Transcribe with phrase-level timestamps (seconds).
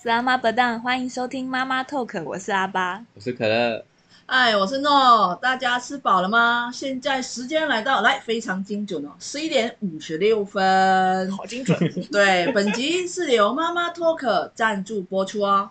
[0.00, 3.84] 是阿妈不当，欢迎收听妈妈 Talk，我是阿巴，我是可乐，
[4.26, 6.70] 哎，我是诺，大家吃饱了吗？
[6.72, 11.76] 现在时间来到，来非常精准哦，十一点五十六分，好精准。
[12.12, 15.68] 对，本集是由妈妈 Talk 赞助播出哦。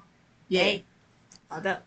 [0.49, 0.81] 耶、yeah，
[1.47, 1.81] 好的。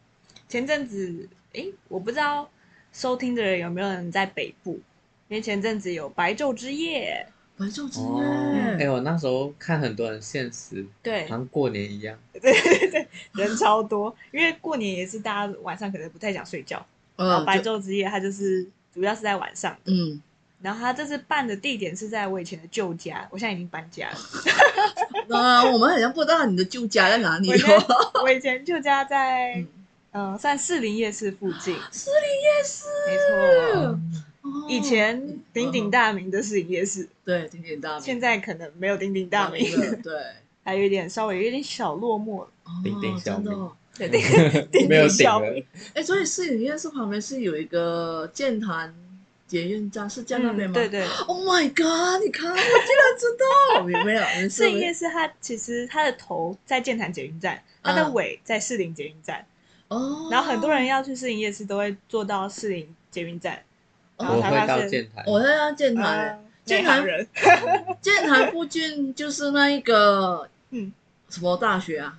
[0.48, 2.48] 前阵子，哎，我不知道
[2.90, 4.80] 收听的人有没有人在北部，
[5.28, 7.26] 因为前阵子有白昼之夜。
[7.60, 16.84] 白昼之夜，哎、嗯，我那时候看很多人现实，对，好像过年一样， 对对对，人超多，因为过年也是大家晚上可能不太想睡觉，
[17.16, 20.22] 嗯、然后白昼之夜它就是主要是在晚上，嗯，
[20.62, 24.16] 然后它这次办的地点是在我以前的旧家，我现在已经搬家了，
[25.38, 29.52] 啊，我们好像不知道你的旧家在哪里，我，我以前旧家在，
[30.12, 34.00] 嗯，呃、算士林夜市附近，士林夜市，没错。
[34.52, 38.00] 嗯以前鼎鼎大名的士林夜市，对，鼎鼎大名。
[38.00, 40.12] 现在可能没有鼎鼎大名了，对，
[40.64, 42.48] 还有一点稍微有点小落寞了。
[42.84, 44.08] 鼎鼎小名，对，
[44.70, 45.64] 鼎鼎小名。
[45.94, 48.94] 哎，所以士林夜市旁边是有一个剑潭
[49.48, 50.74] 捷运站，是在那边吗？
[50.74, 51.04] 对对。
[51.26, 52.22] Oh my god！
[52.22, 53.26] 你看，我竟然知
[53.74, 54.48] 道，没有。
[54.48, 59.44] 士林夜市它其实它的头在建潭捷运站，它的尾在士林捷运站。
[59.88, 60.28] 哦。
[60.30, 63.60] 然后很多人要去士林夜市，都会坐到士林捷运站。
[64.28, 67.26] 我会到剑潭，我在到建台，建台人，
[68.00, 70.92] 剑潭附近就是那一个，嗯，
[71.28, 72.18] 什么大学啊？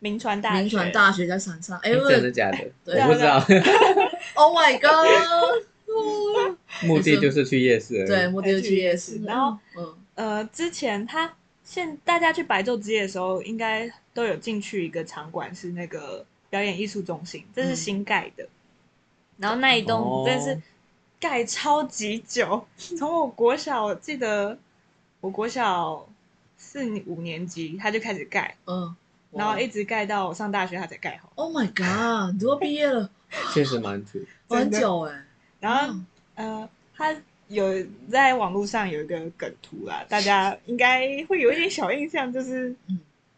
[0.00, 1.78] 名传大学，铭传大学在山上。
[1.78, 2.58] 哎，真的假的？
[2.84, 3.42] 我不知道。
[4.34, 5.64] Oh my god！
[6.82, 9.20] 目的就是去夜市，对，目的就是去夜市。
[9.24, 11.32] 然后，嗯，呃，之前他
[11.64, 18.46] 现大家去白昼之夜的时候，应该都有进去一个场馆，是那个表演艺术中心，这是新盖的。
[19.38, 20.60] 然后那一栋真是。
[21.28, 22.64] 盖超级久，
[22.96, 24.56] 从我国小记得，
[25.20, 26.08] 我国小
[26.56, 28.94] 四五年级他就开始盖，嗯，
[29.32, 31.32] 然后一直盖到我上大学他才盖好。
[31.34, 32.32] Oh my god！
[32.34, 33.10] 你都毕业了，
[33.52, 35.24] 确实蛮久， 很久哎。
[35.58, 35.94] 然后、
[36.36, 37.14] 嗯、呃，他
[37.48, 42.72] 有在网络上有一个梗图啦，大家应该会有一点小印象，就是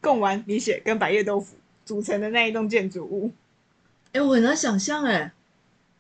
[0.02, 3.32] 贡丸米血跟百叶豆腐组成的那一栋建筑物。
[4.12, 5.32] 哎，我很难想象哎，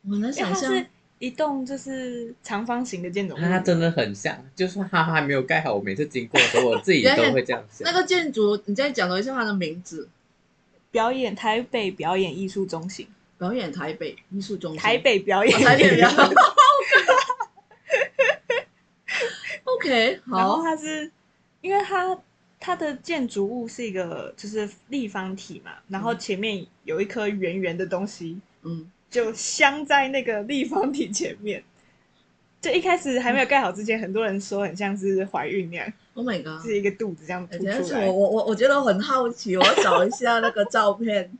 [0.04, 0.84] 我很难想象。
[1.18, 7.90] 一栋就是长方形的建筑物，它真的很像，就算它还没有盖好，我每次经过的时候，我自己 都会这样想。
[7.90, 10.08] 那个建筑，你再讲一下它的名字。
[10.90, 13.06] 表演台北表演艺术中心。
[13.36, 14.80] 表演台北艺术中心。
[14.80, 15.60] 台北表演。
[15.60, 16.18] 台北表演。
[19.64, 20.38] OK，好。
[20.38, 21.10] 然后它是，
[21.60, 22.18] 因为它
[22.58, 28.90] 它的建筑物是一个就是立方体嘛，然后前面有一颗圆圆的东西，嗯。
[29.10, 31.62] 就镶在那个立方体前面，
[32.60, 35.92] 就一开始还没有盖好之前，很多人说很像是怀孕那样。
[36.14, 36.64] Oh my god！
[36.64, 38.06] 是一个肚子这样凸出来。
[38.06, 41.30] 我我我我觉得很好奇，我要找一下那个照片。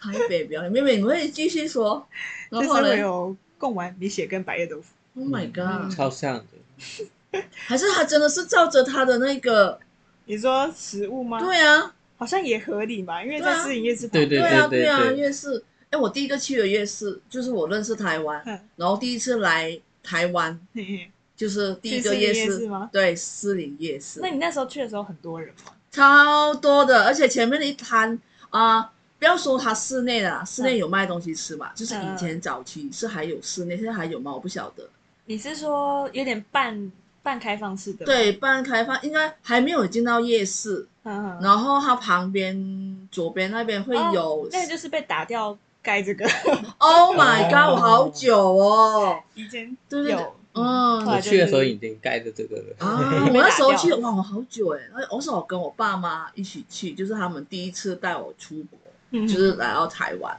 [0.00, 2.08] 台北表演，妹妹你可以继续说。
[2.48, 2.96] 然后呢？
[2.96, 4.94] 有贡丸米血跟白叶豆腐。
[5.14, 7.44] Oh my god！、嗯、超像的。
[7.52, 9.78] 还是他真的是照着他的那个？
[10.24, 11.38] 你说食物吗？
[11.40, 14.38] 对啊，好像也合理嘛，因为在士林夜市对对。
[14.38, 15.62] 对啊，对啊，夜市。
[15.90, 18.40] 哎，我第一个去的夜市就是我认识台湾，
[18.76, 20.58] 然后第一次来台湾，
[21.34, 22.88] 就是第一个夜市，是吗？
[22.92, 24.20] 对，士林夜市。
[24.22, 25.72] 那你那时候去的时候很多人吗？
[25.90, 28.16] 超多的，而且前面的一摊
[28.50, 34.32] 啊、呃，不要说它室内的，室内有卖东西吃嘛，就是以前早期是还有室内，现在还有吗？
[34.32, 34.88] 我不晓得。
[35.24, 38.06] 你是说有点半半开放式的？
[38.06, 40.86] 对，半开放，应该还没有进到夜市。
[41.02, 45.58] 嗯然后它旁边左边那边会有，那个就是被打掉。
[45.82, 46.24] 盖这个，
[46.78, 47.72] Oh my god！
[47.72, 52.64] 我好久哦，以前对对对，嗯，我去的时候已经盖着这个了。
[52.78, 53.24] 啊。
[53.32, 60.36] 我那时候去，哇，我好久哎，那我是我跟我爸妈一起去，就是他们第一次带我出国，就是来到台湾，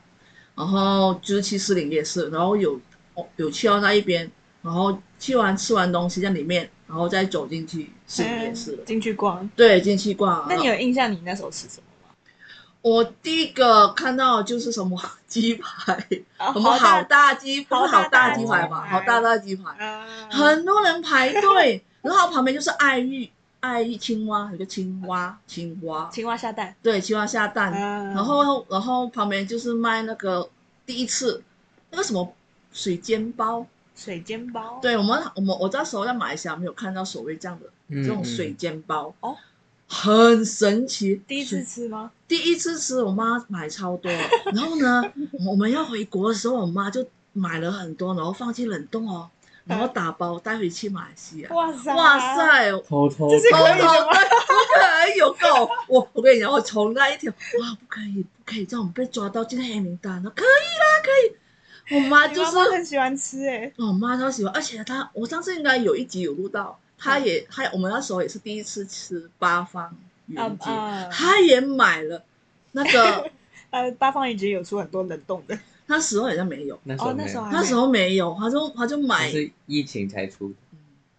[0.56, 2.80] 然后就是去士林夜市，然后有
[3.38, 4.30] 有去到那一边，
[4.62, 10.45] 然后去完吃完东西在里面，然后再走进去士林夜市，进去逛，对，进去逛。
[10.48, 11.83] 那你有印象你那时候吃什么？
[12.81, 15.95] 我第一个看到就是什么鸡排，
[16.54, 18.88] 什么好大鸡，不是好大鸡排吧？
[18.89, 19.72] 好大大鸡排，
[20.31, 23.30] 很多人排队， 然后旁边就是爱玉，
[23.60, 30.50] 爱玉青蛙，有个青蛙，青蛙，青蛙下蛋，对，青蛙下蛋，然后然后旁边就是卖那个
[30.83, 31.44] 第一次
[31.92, 32.33] 那个什么
[32.74, 33.63] 水煎包，
[33.95, 39.13] 水煎包，对我们我们我那时候在马来西亚没有看到所谓这样的这种水煎包。
[39.19, 39.38] 哦。
[39.94, 42.10] 很神奇，第一次吃吗？
[42.26, 44.10] 第一次吃，我妈买超多，
[44.56, 45.04] 然后呢，
[45.46, 49.30] 我们要回国的时候，我妈就买了很多，然后放进冷冻哦，
[49.66, 51.50] 然后打包带回去马来西亚。
[51.54, 51.94] 哇塞！
[51.94, 52.72] 哇塞！
[52.88, 53.38] 偷偷偷偷不
[54.80, 55.70] 可以有够！
[55.90, 57.30] 我我跟你讲，我从那一天，
[57.60, 60.30] 哇，不可以，不可以，这样我们被抓到进黑名单了。
[60.30, 61.36] 可以啦，可以。
[61.94, 71.09] 我妈就是妈妈很喜欢吃哎，我妈超喜欢，而且她，我上次应该有一集有录到，她也，他我们那时候也是第一次吃八方云啊集，啊。
[71.12, 72.24] 她也买了
[72.74, 73.31] 那个，
[73.71, 75.57] 呃，八方云集有出很多冷冻的，
[75.88, 80.53] 那时候好像没有，那时候那时候那时候没有，他就他就买，是疫情才出。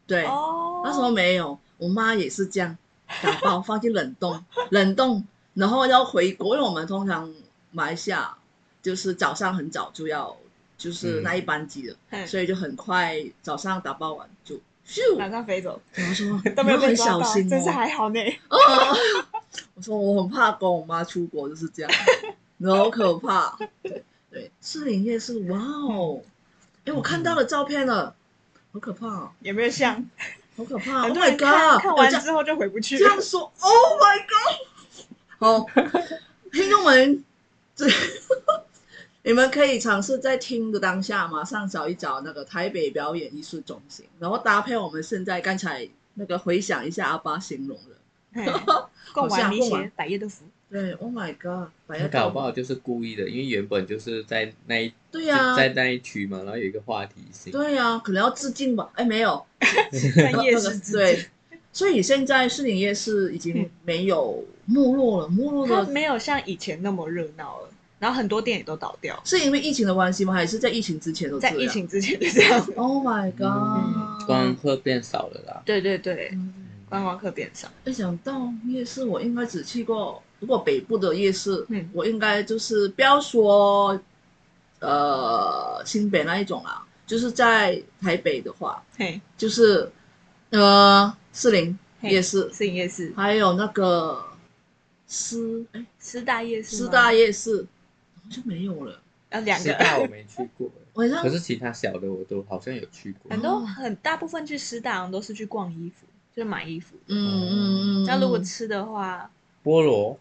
[0.07, 2.77] 对，哦，那时候没有，我妈也是这样
[3.21, 7.33] 打包 放进冷冻，冷冻，然后要回国，因为我们通常
[7.71, 8.37] 马来西亚
[8.83, 10.37] 就是早上很早就要
[10.79, 12.27] 就是那一班机了，嗯。
[12.27, 14.61] 所以就很快早上打包完就咻，
[15.19, 17.73] 马上飞走，然后说 都没有很小心真是哦。
[17.73, 18.21] 还好呢。
[18.49, 18.59] 哦，
[19.75, 21.91] 我说我很怕跟我妈出国就是这样，
[22.65, 23.57] 好可怕。
[23.83, 26.23] 对对，士林夜市，哇哦！
[26.85, 28.15] 哎，我看到了照片了，
[28.73, 30.05] 好可怕哦，有没有像
[30.57, 31.83] 好可怕！Oh 多 my 人看 god！
[31.83, 33.11] 看我这样完之后就回不去这了？
[33.13, 34.67] 样说，Oh my god！
[35.39, 35.67] 好，
[36.53, 37.25] 听众们，
[37.77, 37.87] 这
[39.25, 47.95] 你们可以尝试在听的当下，马上找一找那个台北表演艺术中心，然后搭配我们现在刚才那个回想一下阿巴形容的。
[48.35, 48.51] 嘿
[49.13, 51.69] 贡丸米贡丸血百叶豆腐，对，Oh my god！
[51.87, 57.53] 白他夜豆腐，搞不好就是故意的，因为原本就是在那一对呀、在那一区嘛，然后有一个话题性。
[57.53, 58.91] 对呀、可能要致敬吧？
[58.95, 59.45] 哎，没有，
[60.15, 61.27] 专业是致对敬。，
[61.75, 67.69] 所以现在士林夜市已经没有没落了，没落了它没有像以前那么热闹了，
[68.03, 70.35] 然后很多店也都倒掉，是因为疫情的关系吗？
[70.35, 71.57] 还是在疫情之前都这样？
[71.57, 72.67] 在疫情之前就这样。
[72.75, 74.27] Oh my 嗯 god！
[74.27, 75.63] 观光客变少了啦。
[75.65, 76.53] 对对对，嗯
[76.89, 77.69] 观光客变少。
[77.85, 83.97] 一想到夜市，我应该只去过，如果北部的夜市，嗯我应该就是不要说，
[84.81, 89.89] 呃，新北那一种啦，就是在台北的话，嘿，就是
[90.51, 94.25] 呃士林嘿夜市，士林夜市、还有那个
[95.07, 97.65] 师哎师大夜市吗、师大夜市，
[98.25, 99.01] 好像没有了。
[99.31, 103.41] 啊，两个师大我没去过， 晚上可是其他小的我都好像有去过很。
[103.41, 106.97] 多很大部分去师大好像都是去逛衣服，就是买衣服。
[107.07, 109.31] 嗯嗯嗯，那如果吃的话，
[109.65, 110.19] 菠萝，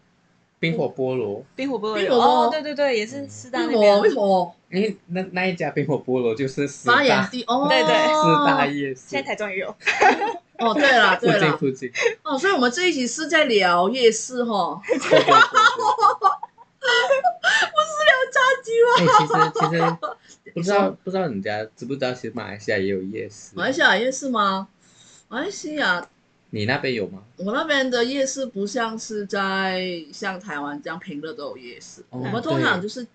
[0.58, 4.14] 冰火菠萝，冰火菠萝冰火菠萝哦，对对对，也是师大那为什么为边。
[4.14, 7.66] 什么因为那那一家冰火菠萝就是师大地哦？
[7.68, 9.68] 对对师大夜市现在台中也有，
[10.58, 11.92] 哦，对了附对了，近附近。
[12.22, 15.30] 哦，所以我们这一集是在聊夜市哈，对对对对
[18.96, 19.40] 炸鸡吗？
[19.42, 23.52] 哎、其实其实 不知道不知道你家知不知道，其实马来西亚也有夜市。
[23.54, 24.68] 马来西亚夜市吗？
[25.28, 26.06] 马来西亚，
[26.50, 27.22] 你那边有吗？
[27.36, 33.06] 我那边的夜市不像是在像台湾这样平日都有夜市，哦我们通常就是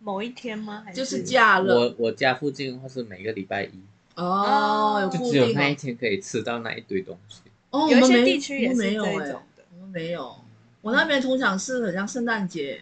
[0.00, 0.82] 某一天吗？
[0.86, 3.70] 还就是假日我我家附近或是每个礼拜一，
[4.16, 5.44] 哦，有就固定哦。
[5.44, 7.40] 只有那一天可以吃到那一堆东西。
[7.70, 9.62] 哦，我有些们没地区也是我们没有哎这种的。
[9.74, 10.34] 我们没有，
[10.80, 12.80] 我那边通常是很像圣诞节，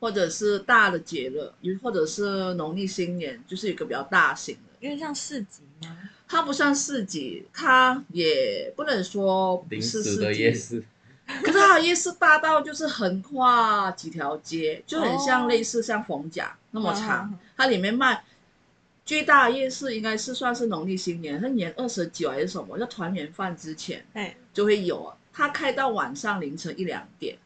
[0.00, 4.60] 或者是大的节日，又或者是农历新年，就是一个比较大型的。
[4.80, 5.96] 有点像市集吗？
[6.28, 10.84] 它不算市集，它也不能说不是市时的夜集，市，
[11.42, 17.30] 可是它的夜市大到就是横跨几条街，就很像哦类似像逢甲那么长。
[17.32, 18.24] 嗯它里面卖
[19.06, 22.76] 最大的夜市应该是算是农历新年，是年二十九还是什么？
[22.76, 25.16] 叫团圆饭之前哎，就会有啊。
[25.32, 27.38] 它开到晚上凌晨一两点，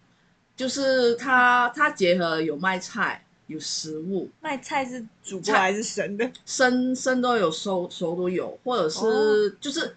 [0.58, 3.24] 就是它它结合有卖菜。
[3.46, 6.30] 有食物，卖菜是煮过还是生的？
[6.44, 9.52] 生生都有，熟熟都有，或者是、哦。
[9.58, 9.96] 就是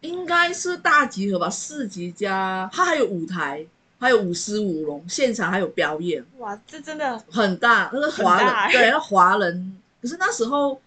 [0.00, 3.66] 应该是大集合吧，市集加它还有舞台，
[3.98, 10.80] 还有舞狮舞龙，现场还有表演，哇，这真的很大，那是华人，欸 对，那华人，可是那时候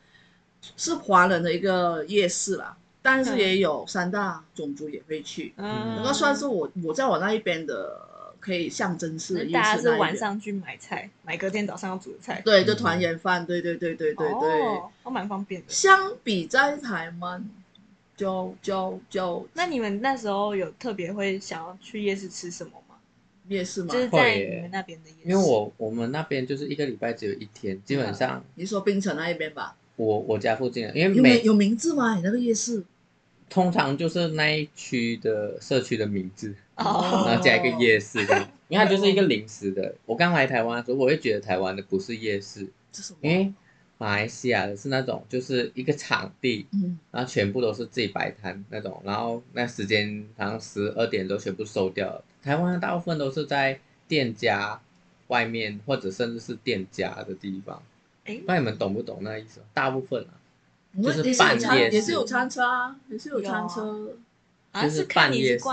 [0.75, 8.01] 是华人的一个夜市啦，但是也有三大种族也会去，嗯，那个算是我我在我那一边的
[8.43, 12.41] 可以象征式的夜市大家是晚上去买菜，买隔天早上要煮的菜。
[12.43, 14.33] 对，就团圆饭，对对对对对对。
[14.33, 15.67] 哦，都蛮方便的。
[15.69, 17.49] 相比在台湾，
[18.17, 22.95] 就就就那你们那时候有特别会想要去夜市吃什么吗？
[23.47, 25.29] 夜市嘛就，是在你们那边的夜市。
[25.29, 32.15] 因为我我们那边就是一个礼拜只有一天，基本上你说槟城那一边吧，我我家附近，因为有名有名字吗？
[32.15, 32.83] 你那个夜市？
[33.49, 39.93] 通常就是那一区的社区的名字，哦，然后加一个夜市这样， 因为它就是一个临时的。
[40.05, 42.67] 我刚来台湾的时候，我会觉得台湾的不是夜市？
[43.21, 43.53] 因为
[43.97, 52.23] 马来西亚的是那种就是一个场地，嗯，然后全部都是自己摆摊那种，然后那时间好像十二点都全部收掉了。
[52.43, 54.79] 台湾大部分都是在店家
[55.27, 57.81] 外面，或者甚至是店家的地方。
[58.25, 59.61] 诶不知道你们懂不懂那意思？
[59.73, 60.33] 大部分啊，
[61.01, 64.17] 就是半夜也是有餐车啊，也是有餐车。
[64.71, 65.63] 好像是半夜是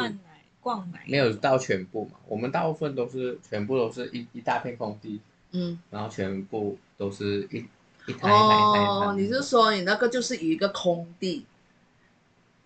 [0.60, 2.12] 逛哪，没有到全部嘛。
[2.28, 5.20] 我们大部分都是全部都是一一大片空地，
[5.52, 7.58] 嗯，然后全部都是一
[8.06, 8.84] 一台一台一台。
[8.84, 11.46] 哦，你是说你那个就是一个空地？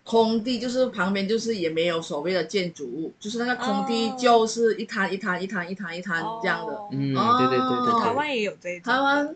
[0.03, 6.79] 空地就是旁边就是也没有所谓的建筑物，就是那个空地就是一摊一摊一摊一摊一摊这样的。
[6.91, 8.01] 嗯，对对对对，对。
[8.03, 8.93] 台湾也有这一种。
[8.93, 9.35] 台湾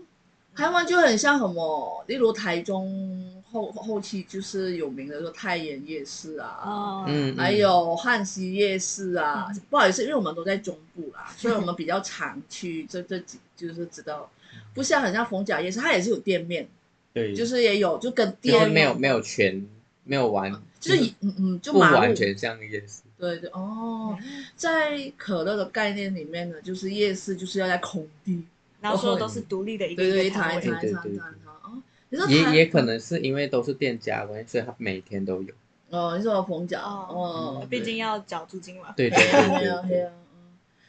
[0.55, 9.47] 台湾就很像什么，例如台中后后期就是有名的说太原夜市啊，嗯，还有汉西夜市啊。
[9.49, 14.29] 嗯、不好意思，因为我们都在中部啦，所以我们比较常去这这几就是知道，
[14.73, 16.67] 不像很像逢甲夜市，它也是有店面，
[17.13, 19.67] 对，就是也有就跟店没有没有全。
[20.05, 23.01] 没有完，就是嗯嗯，就不完全像夜市。
[23.19, 24.17] 对对哦，
[24.55, 28.43] 在可乐的概念里面呢，就是夜市就是要在空地，
[28.81, 31.48] 然后说都是独立的一个对对一摊一摊一摊一摊哦。
[32.09, 35.53] 也也可能是因为都是店家关系，所以他每天都有。
[35.89, 38.93] 哦，你说逢甲哦，毕竟要缴租金嘛。
[38.95, 40.09] 对对对对对。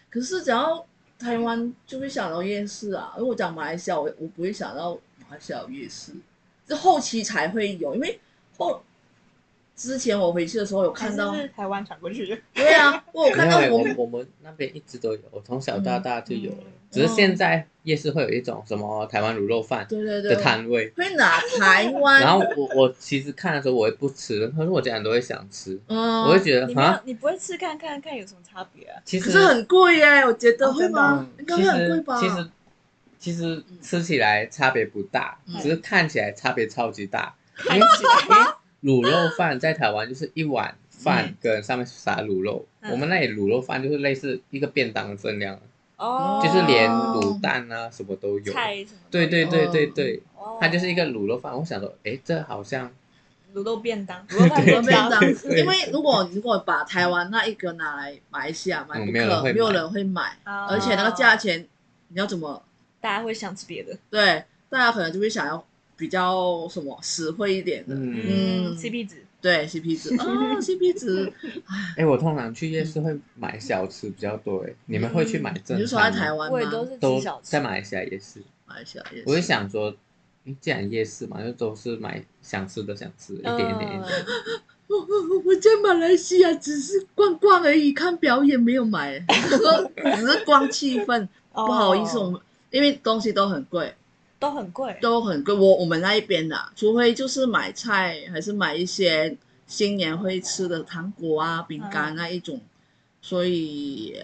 [0.09, 0.85] 可是只要
[1.19, 4.95] 台湾就会想到夜市啊，如果讲马来西亚，我我不会想到
[5.29, 6.13] 马来西亚有夜市，
[6.67, 8.21] 这后期才会有，因为
[8.57, 8.83] 后。
[9.77, 12.43] 之前我回去的时候有看到，是台湾传过去。
[12.53, 16.65] 对啊，我有看到我们我们那边一直都有，我从小到大就有了。
[16.91, 22.21] 只是现在夜市会有一种什么台湾卤肉饭，对对对的摊位，会拿台湾。
[22.21, 29.01] 然后我我其实看的时候我也不吃，可是我家人都会想吃，嗯，我会觉得你没有你不会吃看看看有什么差别啊？
[29.05, 31.27] 其实是很贵耶，我觉得会吗？
[31.39, 32.21] 应该会很贵吧？
[32.21, 32.51] 其实
[33.19, 38.55] 其实吃起来差别不大，只是看起来差别超级大， 看起来。
[38.83, 45.61] 卤肉饭在台湾就是一碗饭跟上面撒卤肉，我们那里卤肉饭就是类似一个便当的分量，
[46.01, 48.53] 哦，就是连卤蛋啊什么都有，
[49.11, 50.23] 对对对对对，
[50.61, 51.57] 它就是一个卤肉饭。
[51.57, 52.91] 我想说，哎，这好像
[53.55, 55.23] 卤肉便当， 卤肉便当。
[55.57, 61.69] 因为如果如果把台湾那一个拿来马来西亚买，没有没有人会买，而且那个价钱，
[62.09, 62.63] 你要怎么？
[63.01, 65.65] 大家会想吃别的，对，大家可能就会想要。
[65.97, 71.33] 比较什么实惠一点的，嗯，CP 值，对 CP 值哦，CP 值。
[71.97, 75.79] 哎，我通常去夜市会买小吃比较多，哎，你们会去买正餐？
[75.79, 76.53] 你是说在台湾吗？
[76.55, 78.43] 我也都是都在马来西亚夜市。
[78.67, 79.25] 马来西亚夜市。
[79.27, 79.95] 我会想说，
[80.61, 84.03] 既然夜市嘛，就都是买想吃的，想吃一点一点 一点。
[84.89, 91.29] 我我我在马来西亚只是逛逛而已，看表演没有买， 只是逛气氛。
[91.53, 93.95] 不好意思，我们因为东西都很贵。
[94.41, 95.55] 都很贵，都很贵。
[95.55, 102.63] 我我们那一边的，除非就是买菜，还是买一些新年会吃的糖果啊、饼干那一种，嗯、
[103.21, 104.17] 所以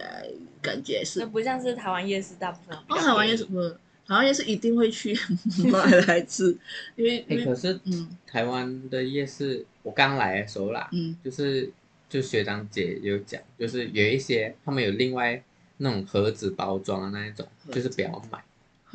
[0.61, 1.23] 感觉是。
[1.27, 2.75] 不像是台湾夜市，大部分。
[2.89, 3.69] 哦，台湾夜市不是，
[4.07, 5.17] 台湾夜市一定会去
[5.71, 6.57] 买来吃，
[6.95, 7.19] 因为。
[7.29, 11.71] 哎、欸，可是，嗯，台湾的夜市，我刚来的时候啦，嗯，就是
[12.09, 15.41] 就学长姐有讲，就是有一些他们有另外
[15.77, 18.43] 那种盒子包装的那一种，就是不要买。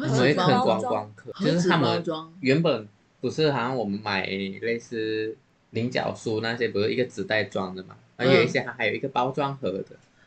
[0.08, 2.02] 我会看观光客，就是他们
[2.40, 2.88] 原本
[3.20, 5.36] 不是好像我们买类似
[5.70, 7.96] 菱角酥那些，不是一个纸袋装的嘛？
[8.16, 9.84] 而有一些它还有一个包装盒的。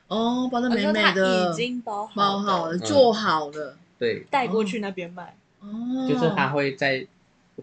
[0.07, 5.35] 哦，包的美美的，已经包包好了，做好了，对，带过去那边卖。
[5.61, 7.05] 哦，就是他会再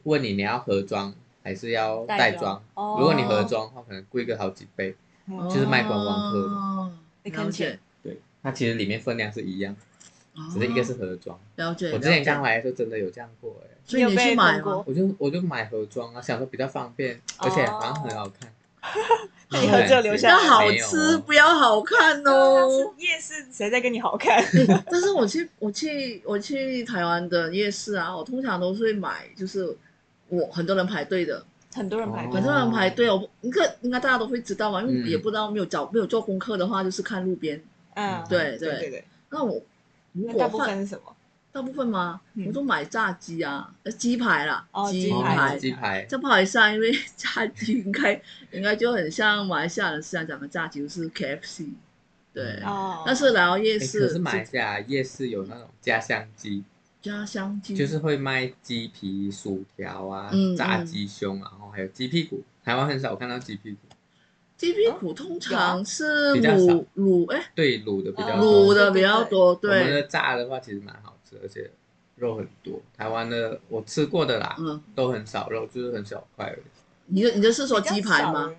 [0.02, 1.14] 问你你要盒装
[1.44, 2.60] 还是要袋装？
[2.74, 4.96] 如果你盒装的话，可能贵个好几倍，
[5.48, 6.92] 就是卖观光客的。
[7.24, 7.78] 你看见？
[8.02, 9.76] 对，它其实里面分量是一样。
[10.52, 11.90] 只是一个是盒装，了解。
[11.92, 14.82] 我之前刚来的时候真的有这样过哎，所以你去买吗？
[14.86, 18.50] 我就我就买盒装啊，想说比较方便，而且好像很好看。
[19.50, 22.94] 你盒就留下来，要好吃，不要好看哦。
[22.96, 24.42] 夜市谁在跟你好看？
[24.90, 29.76] 但是我去我去我去台湾的夜市啊，我通常都是会买，就是
[30.28, 33.28] 我很多人排队的，很多人排队，很多人排队哦。
[33.42, 37.62] 应该应该大家都会知道嘛，因为也不知道没有找没有做功课的话，就是看路边。
[37.94, 39.04] 嗯，对对对对。
[39.28, 39.60] 那我。
[40.12, 41.16] 如果大部分是什么？
[41.52, 42.18] 大部分吗？
[42.46, 46.06] 我都买炸鸡啊，呃，鸡排啦，鸡排，鸡排。
[46.08, 48.20] 这不好意思啊，因为 炸鸡应该
[48.52, 51.68] 应该就很像马来西亚人思想讲的炸鸡，就是 KFC。
[52.32, 56.64] 对，哦但是来到夜市，可是马来西亚夜市有那种家乡鸡，
[57.02, 62.42] 家乡鸡就是会卖鸡皮、薯条啊，炸鸡胸，然后还有鸡屁股。
[62.64, 63.78] 台湾很少看到鸡屁股。
[64.62, 69.52] 鸡屁股通常是卤卤哎，对，卤的比较卤的比较多。
[69.56, 71.68] 对，我们的炸的话其实蛮好吃，而且
[72.14, 72.80] 肉很多。
[72.96, 76.56] 台湾的我吃过的啦，嗯，都很少肉，就是很小块。
[77.06, 78.54] 你的你的是说鸡排吗？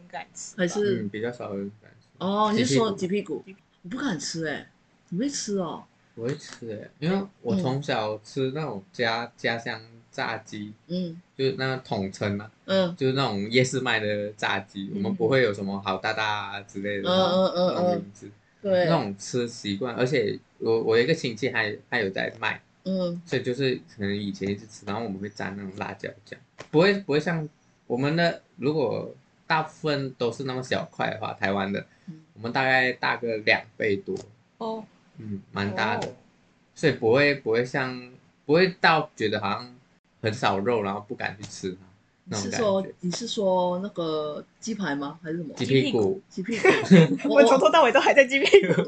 [0.58, 2.10] 还是比较少人敢吃？
[2.18, 3.42] 哦，你是说鸡屁股？
[3.84, 4.70] 我不敢吃哎，
[5.08, 5.86] 你会吃哦？
[6.16, 9.80] 我会吃哎，因为我从小吃那种家家乡
[10.14, 18.30] 炸鸡，嗯，就是那个统称嘛，嗯，就是那种夜市卖的炸鸡，我们不会有什么好大大啊之类的，嗯嗯嗯嗯，名字，
[18.62, 26.40] 对，那种吃习惯，而且我我一个亲戚还还有在卖，嗯，所以就是可能以前一直吃，然后我们会沾那种辣椒酱，
[26.70, 27.50] 不会不会像
[27.88, 29.14] 我们的，如果
[29.48, 31.86] 大部分都是那么小块的话，台湾的，
[32.36, 34.16] 我们大概大个两倍多，
[34.60, 34.86] 哦，
[35.18, 36.14] 嗯，蛮大的。
[36.76, 38.12] 所以不会不会像
[38.48, 39.76] 不会到觉得好像
[40.24, 41.78] 很少肉，然后不敢去吃它
[42.26, 42.58] 那种感觉。
[42.58, 45.20] 是说你是说那个鸡排吗？
[45.22, 45.54] 还是什么？
[45.56, 46.68] 鸡屁股，鸡屁股。
[47.30, 48.82] 我从头到尾都还在鸡屁股。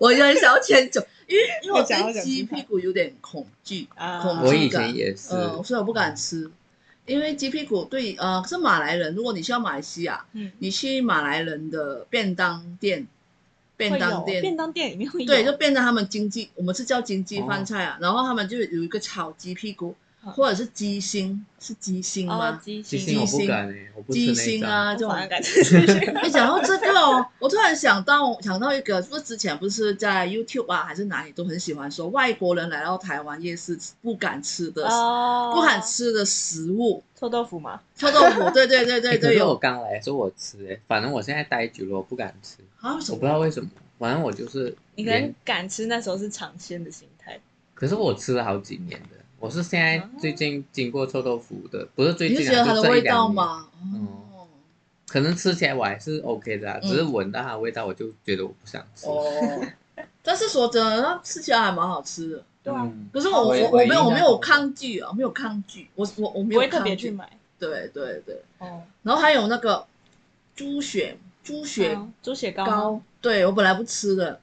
[0.00, 3.86] 我有点想要迁就，因为 因为我对鸡屁股有点恐惧，
[4.22, 4.44] 恐惧感。
[4.44, 6.50] 我以前也是，嗯，所以我不敢吃。
[7.04, 13.06] 因为鸡屁股对呃是马来人，如果你去到马来西亚，嗯，你去马来人的便当店。
[13.78, 17.96] 便当店，便当店里面会有，对，就变成他们经济，我们是叫经济饭菜啊。
[18.00, 22.60] 然后他们就有一个炒鸡屁股，或者是鸡心，是鸡心吗？
[22.62, 23.48] 鸡心，鸡心，
[24.10, 26.20] 鸡心啊，这种感觉。
[26.24, 34.82] 你讲到这个哦，我突然想到想到一个，不是之前不是在 YouTube 啊，还是哪里都很喜欢说外国人来到台湾夜市不敢吃的，
[35.54, 37.80] 不敢吃的食物，臭豆腐吗？
[37.96, 39.36] 臭豆腐，对对对对对。
[39.36, 42.56] 有我刚来说我吃哎，反正我现在待久了，我不敢吃。
[42.80, 43.68] 啊，我不知道为什么，
[43.98, 44.74] 反正我就是。
[44.94, 47.38] 你可能敢吃，那时候是尝鲜的心态。
[47.74, 53.68] 可是我吃了好几年的，我是现在最近经过臭豆腐的，不是最近，你觉得它的味道吗？
[54.34, 54.48] 哦，
[55.06, 59.06] 可能吃起来我还是 OK 的啊，只是闻到它的味道，我就觉得我不想吃。
[59.06, 59.22] 哦，
[60.20, 62.44] 但是说真的，它吃起来还蛮好吃的。
[62.64, 62.90] 对啊。
[63.12, 67.30] 可是我我我没有我没有抗拒啊，没有抗拒，我我我没有特别去买。
[67.56, 68.42] 对对对。
[68.58, 68.82] 哦。
[69.04, 69.86] 然后还有那个
[70.56, 71.16] 猪血。
[71.48, 74.38] 猪血猪血糕，对，我本来不吃的，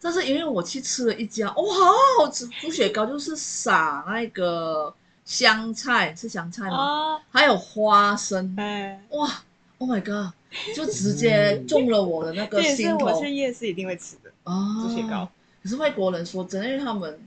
[0.00, 2.44] 但是因为我去吃了一家，哇，好好吃！
[2.48, 4.92] 猪血糕就是撒那个
[5.24, 7.20] 香菜，是香菜吗？
[7.30, 8.56] 还有花生，
[9.10, 9.30] 哇
[9.78, 10.34] ，Oh my god，
[10.74, 13.06] 就直接中了我的那个心头。
[13.06, 15.30] 我去夜市一定会吃的啊，猪血糕。
[15.62, 17.20] 可是外国人说真的，因为他们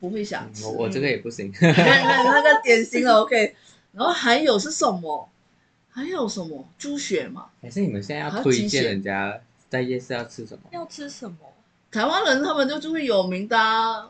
[0.00, 1.54] 不会想吃，我这个也不行。
[1.60, 3.54] 那那个点心了，OK。
[3.92, 5.28] 然后还有是什么？
[5.94, 7.46] 还有什么猪血嘛？
[7.62, 10.62] 还是你们现在要推荐人家在夜市要吃什么？
[10.72, 11.36] 要吃什么？
[11.92, 13.56] 台湾人他们就就会有名的，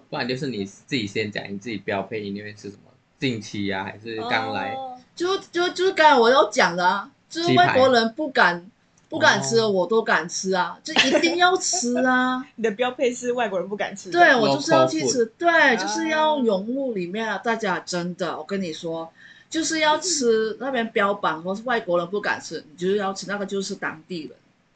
[0.09, 2.91] 不然就是你自己先讲，你自己标配，你那边吃什么？
[3.19, 4.75] 近期呀，还是刚来？
[5.15, 8.67] 就就就是刚才我要讲的啊，就是外国人不敢
[9.11, 12.43] 不敢吃的，我都敢吃啊，就一定要吃啊。
[12.57, 17.37] 你的标配是外国人不敢吃，对我就是要去吃，对，就是要融入里面啊。
[17.37, 19.13] 大家真的，我跟你说。
[19.55, 24.33] 就是要吃那边标榜，或是外国人不敢吃，你就是要吃那个，就是当地人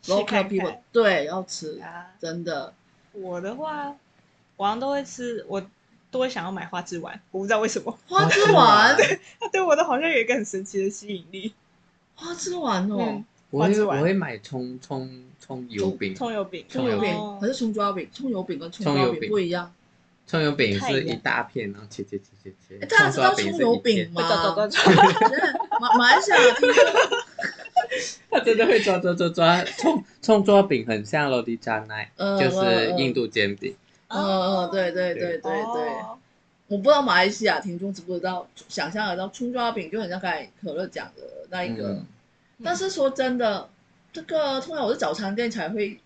[0.07, 1.83] ，local people，对，要吃，
[2.21, 2.73] 真的。
[3.11, 3.93] 我的话，
[4.57, 5.61] 我好像都会吃，我
[6.13, 7.99] 都会想要买花枝丸，我不知道为什么。
[8.07, 8.97] 花枝丸，
[9.41, 11.53] 它对我的好像有一个很神奇的吸引力。
[12.15, 18.09] 花枝丸哦，我会我会买葱葱葱油饼，葱油饼，葱油饼还是葱抓饼？
[18.13, 19.75] 葱油饼跟葱抓饼不一样。
[20.29, 22.87] 葱油饼是一大片，然后切切切切切。
[22.87, 24.23] 大家知道葱油饼吗？
[25.81, 26.37] 马马来西亚，
[28.31, 33.75] 他真的会抓抓抓抓葱葱抓饼，很像罗迪加奈，就是印度煎饼。
[34.09, 35.53] 嗯嗯，对对对对对。
[36.67, 41.97] 我不知道马来西亚听众知不知道，想象得到葱抓饼就很像刚才可乐讲的那一个。
[42.63, 43.67] 但是说真的，
[44.13, 45.99] 这个通常我是早餐店才会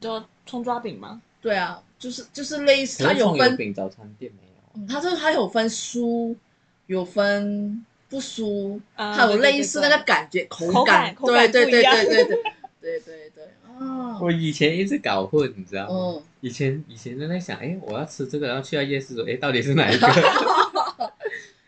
[0.00, 1.22] 做葱抓饼吗？
[1.40, 1.80] 对啊。
[1.98, 4.86] 就是就是类似，他有分早餐店没有？
[4.86, 6.34] 他这他有分酥，
[6.86, 12.24] 有分不酥，还有类似那个感觉口感，对对对对对
[12.80, 13.44] 对对对对，
[13.76, 14.18] 啊！
[14.20, 16.22] 我以前一直搞混，你知道吗？
[16.40, 20.06] 以前以前都在想，哎，我要吃这个，然后去到夜市说，哎，到底是哪一个？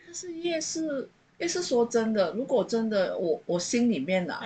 [0.07, 4.39] 但是夜市夜市说真的，如果真的我我心里面呐，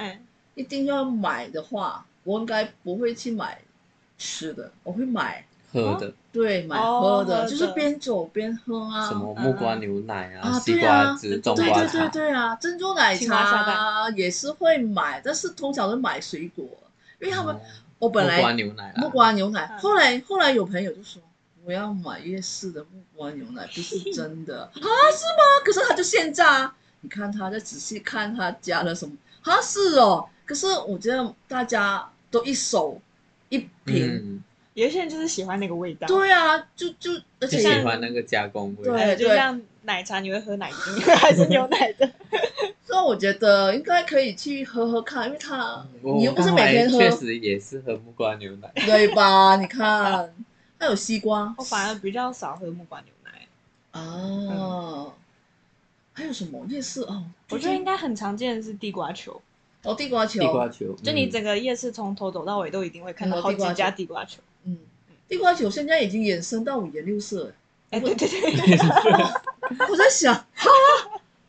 [0.54, 3.60] 一定要买的话，我应该不会去买
[4.16, 5.44] 吃的，我会买。
[5.74, 9.08] 喝的，对，买喝的，就是边走边喝啊。
[9.08, 11.72] 什么木瓜牛奶啊，西瓜汁、中瓜茶。
[11.74, 16.64] 对对对对啊，珍珠奶茶也是会买，但是通常都买水果，
[17.20, 17.58] 因为他们
[17.98, 21.20] 我本来木瓜牛奶，木瓜牛奶，后来后来有朋友就说
[21.64, 24.70] 我要买夜市的木瓜牛奶，不是真的 啊？
[24.74, 25.42] 是吗？
[25.64, 33.00] 可是他就现榨，你看他再仔细看他加了什么，啊是哦，可是我觉得大家都一手
[33.48, 34.40] 一瓶。
[34.74, 36.06] 有些人就是喜欢那个味道。
[36.06, 37.10] 对啊，就就
[37.40, 38.84] 而且喜欢那个加工味。
[38.88, 42.10] 对，就像奶茶，你会喝奶精 还是牛奶的？
[42.84, 46.98] 所以我觉得应该可以去喝喝看，因为它你又不是每天喝。
[46.98, 48.70] 确实也是喝木瓜牛奶。
[48.74, 49.56] 对吧？
[49.56, 50.32] 你看，
[50.78, 51.54] 还有西瓜。
[51.56, 53.30] 我反而比较少喝木瓜牛奶。
[53.92, 55.12] 哦，
[56.12, 57.24] 还有什么夜市哦？
[57.50, 59.40] 我觉得应该很常见的是地瓜球。
[59.84, 64.40] 哦，地瓜球，地瓜球，就你整个夜市从头走到尾都一定会看到好几家地瓜球。
[64.64, 64.76] 嗯，
[65.28, 67.52] 地瓜球现在已经延伸到五颜六色。
[67.90, 68.78] 哎，对对对。
[69.88, 70.70] 我在想，哈，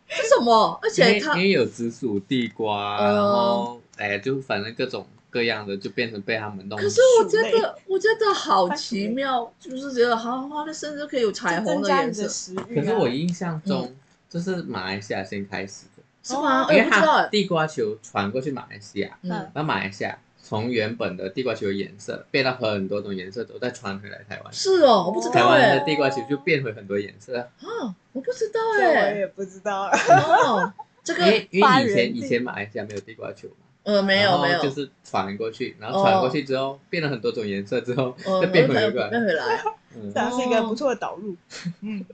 [0.07, 0.79] 是什么？
[0.81, 6.79] 而且它因为有紫薯地瓜，然后哎，就反正各种各样的，就变成被他们弄。
[6.79, 12.23] 可是我觉得，我觉得好奇妙， 就是觉得好花的，甚至可以有彩虹的颜色。
[12.73, 13.93] 可是我印象中，
[14.29, 16.03] 这是马来西亚先开始的。
[16.23, 16.65] 是吗？
[16.71, 24.53] 因为它地瓜球传过去马来西亚，嗯，那马来西亚从原本的地瓜球的颜色变到很多种颜色，都再传回来台湾。
[24.53, 25.33] 是哦，我不知道。
[25.33, 27.39] 台湾的地瓜球就变回很多颜色。
[27.39, 27.65] 啊，
[28.13, 29.89] 我不知道哎，我也不知道。
[29.89, 30.71] 哦，
[31.03, 33.55] 这个因为因为以前以前马来西亚没有地瓜球嘛，
[33.85, 39.63] 呃，没有没有，就是传过去，然后传过去之后变了很多种颜色之后， 再变回来，变回来。
[39.95, 41.35] 嗯，这是一个不错的导入。
[41.81, 42.05] 嗯，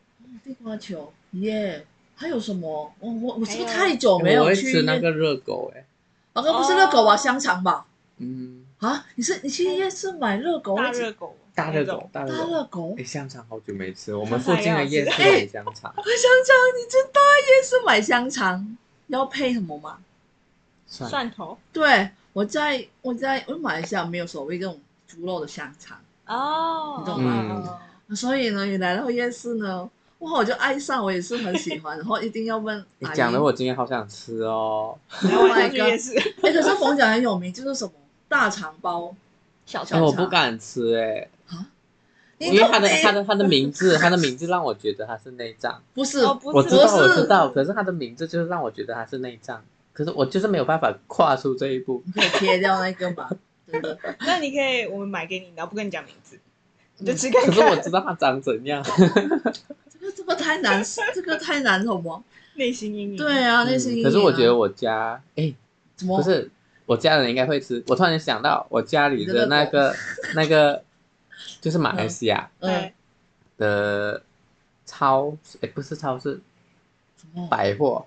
[0.42, 1.86] 地瓜球，耶。
[2.16, 2.94] 还有什么？
[3.00, 4.46] 我我我是不是太久没有去？
[4.46, 5.84] 我会吃那个热狗哎，
[6.36, 7.86] 那个不是热狗吧，香肠吧？
[8.22, 10.76] 嗯啊，你是你去夜市买热狗？
[10.76, 12.96] 大热狗，大热狗，大热狗。
[12.98, 15.74] 哎，香肠好久没吃，我们附近的夜市有香肠。
[15.74, 19.98] 香肠，你知道夜市买香肠要配什么吗？
[20.86, 21.58] 蒜头。
[21.74, 27.80] 对，我在我在我马来西亚没有所谓这种猪肉的香肠哦，你懂吗？
[28.16, 29.90] 所以呢，你来到夜市呢。
[30.20, 30.34] 哇！
[30.34, 32.86] 我就爱上，我也是很喜欢，然后一定要问。
[33.00, 34.96] 你讲的我今天好想吃哦。
[35.10, 36.00] Oh my god！
[36.44, 37.92] 哎，可是逢甲很有名，就是什么
[38.32, 39.14] 大肠包
[39.66, 40.02] 小肠。
[40.02, 41.28] 我不敢吃哎。
[41.50, 41.68] 啊？
[42.40, 45.84] 因为它的它的它的名字， 它的名字让我觉得它是内脏。
[45.94, 49.64] 不是，我知道我知道，可是它的名字就是让我觉得它是内脏，
[49.94, 52.04] 可是我就是没有办法跨出这一步。
[52.16, 53.30] 可以贴掉那个吗？
[53.70, 53.96] 对的。
[54.22, 56.40] 那你可以，我们买给你，然后不跟你讲名字，
[56.98, 57.54] 你就吃看看。
[57.54, 58.82] 可是我知道它长怎样。
[59.92, 62.24] 这个这个太难，这个太难，好吗？
[62.56, 63.18] 内心阴影。
[63.18, 64.04] 对啊，内心阴影。
[64.04, 65.54] 可是我觉得我家，哎，
[65.96, 66.50] 怎么不是
[66.92, 67.82] 我家人应该会吃？
[67.88, 69.96] 我突然想到，我家里的那个
[70.36, 70.84] 那个，
[71.62, 72.52] 就是马来西亚
[73.58, 74.22] 的
[74.86, 76.42] 超，哎，不是超市，
[77.50, 78.06] 百货，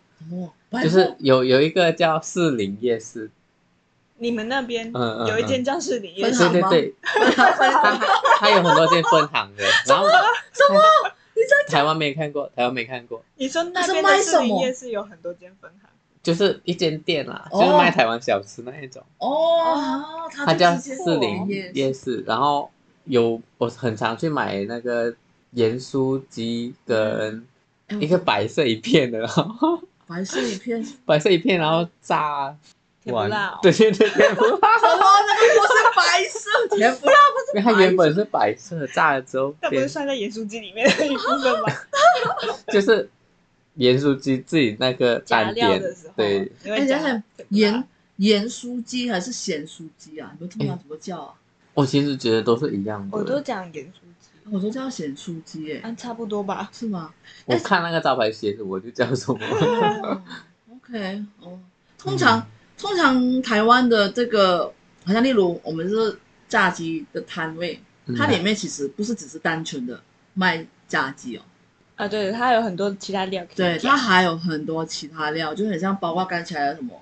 [0.83, 3.31] 就是有有一个叫士林夜市。
[4.19, 4.93] 你们那边
[5.27, 6.95] 有一间叫士林夜市，对对 对，
[7.35, 7.99] 它
[8.39, 10.07] 它有很多间分行的，然后？
[10.09, 10.79] 什么？
[11.35, 13.25] 你在台湾没看过，台湾没看过。
[13.37, 15.91] 你说那边的士林夜市有很多间分行，
[16.25, 19.01] 就是一间店啦，就是卖台湾小吃那一种。
[19.19, 22.69] 哦，它叫四零夜市，然后
[23.05, 25.15] 有我很常去买那个
[25.53, 27.47] 盐酥鸡跟
[28.01, 32.57] 一个白色一片的，然后 白色一片， 白色一片，然后炸。
[33.05, 34.57] 甜不辣，对对对，甜不辣。
[34.81, 35.05] 什么？
[35.27, 36.75] 那个不是白色？
[36.75, 37.59] 甜不辣不是？
[37.59, 41.67] 因为它原本是白色，炸了之后，它不是算在盐酥鸡里面的一部分吗？
[42.69, 43.07] 就是
[43.75, 45.83] 盐酥鸡自己那个单点，
[46.17, 46.51] 对。
[46.65, 47.85] 哎，想想盐
[48.17, 50.31] 盐酥鸡还是咸酥鸡啊？
[50.35, 51.35] 你们通常怎么叫啊？
[51.75, 53.17] 我其实觉得都是一样的。
[53.17, 56.71] 我都讲盐酥鸡，我都叫咸酥鸡，哎，差不多吧？
[56.73, 57.13] 是吗？
[57.47, 60.23] 我看那个招牌写的，我就叫什么。
[60.71, 61.59] OK，哦，
[61.99, 62.47] 通常。
[62.77, 64.65] 通常台湾的这个，
[65.05, 70.03] 好像例如我们是炸鸡的摊位，嗯、它里面其实不是只是单纯的
[70.35, 71.43] 卖炸鸡哦，
[71.97, 77.01] 啊，对，它有很多其他料，对，它还有很多其他料，就很像包括刚才的什么，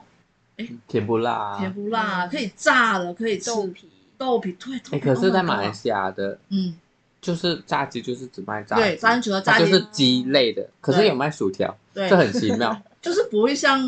[0.58, 3.50] 哎，甜不辣，甜不辣，可以炸的，可以吃。
[3.50, 6.74] 豆皮，豆皮，对，哎，可是，在马来西亚的，嗯，
[7.20, 9.64] 就是炸鸡就是只卖炸鸡，对，单纯的炸鸡。
[9.64, 13.80] 就是鸡类的，可是有卖薯条，对，这很奇妙， 就是不会像。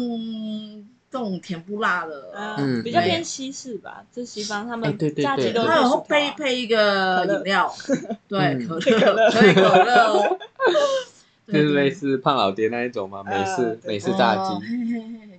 [1.15, 4.03] 这种甜不辣的，嗯，比较偏西式吧。
[4.13, 7.73] 就西方他们炸鸡都它有配配一个饮料，
[8.27, 10.39] 对， 可乐，可以可乐哦。
[11.47, 14.59] 就是类似胖老爹那一种嘛，美式美式炸鸡。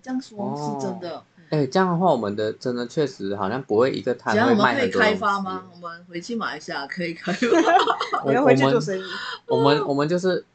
[0.01, 1.21] 这样说是真的。
[1.49, 5.01] 哎，这样的话，我们的真的确实好像不会一个摊位卖很多。
[5.01, 5.65] 可以开发吗？
[5.73, 7.47] 我们回去马来西亚可以开发。
[8.23, 9.03] 我要回去做生意。
[9.47, 10.45] 我们我们就是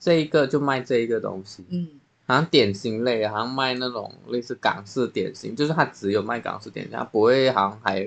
[0.00, 1.66] 这一个就卖这一个东西。
[1.68, 1.86] 嗯。
[2.26, 8.06] 好像点心类，好像卖那种类似港式点心，就是它只有卖港式点心，它不会好像还